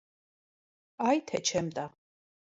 [1.11, 1.87] Այ թե չեմ տա: